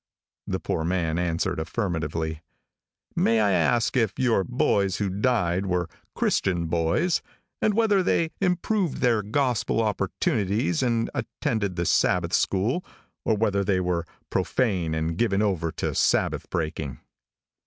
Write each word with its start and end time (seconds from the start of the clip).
The 0.47 0.59
poor 0.59 0.83
man 0.83 1.19
answered 1.19 1.59
affirmatively. 1.59 2.41
"May 3.15 3.39
I 3.39 3.51
ask 3.51 3.95
if 3.95 4.17
your 4.17 4.43
boys 4.43 4.95
who 4.97 5.11
died 5.11 5.67
were 5.67 5.87
Christian 6.15 6.65
boys, 6.65 7.21
and 7.61 7.75
whether 7.75 8.01
they 8.01 8.31
improved 8.41 8.97
their 8.97 9.21
gospel 9.21 9.79
opportunities 9.79 10.81
and 10.81 11.11
attended 11.13 11.75
the 11.75 11.85
Sabbath 11.85 12.33
school, 12.33 12.83
or 13.25 13.37
whether 13.37 13.63
they 13.63 13.79
were 13.79 14.07
profane 14.31 14.95
and 14.95 15.17
given 15.19 15.43
over 15.43 15.71
to 15.73 15.93
Sabbath 15.93 16.49
breaking?" 16.49 16.99